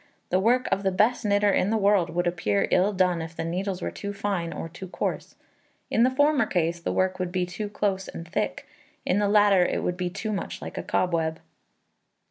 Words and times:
The 0.31 0.39
work 0.39 0.67
of 0.71 0.81
the 0.81 0.91
best 0.91 1.23
knitter 1.23 1.51
in 1.51 1.69
the 1.69 1.77
world 1.77 2.09
would 2.09 2.25
appear 2.25 2.67
ill 2.71 2.91
done 2.91 3.21
if 3.21 3.35
the 3.35 3.45
needles 3.45 3.83
were 3.83 3.91
too 3.91 4.13
fine 4.13 4.51
or 4.51 4.67
too 4.67 4.87
coarse. 4.87 5.35
In 5.91 6.01
the 6.01 6.09
former 6.09 6.47
case, 6.47 6.79
the 6.79 6.91
work 6.91 7.19
would 7.19 7.31
be 7.31 7.45
close 7.45 8.07
and 8.07 8.27
thick; 8.27 8.67
in 9.05 9.19
the 9.19 9.29
latter 9.29 9.63
it 9.63 9.83
would 9.83 9.97
be 9.97 10.09
too 10.09 10.31
much 10.33 10.59
like 10.59 10.79
a 10.79 10.83
cobweb. 10.83 11.39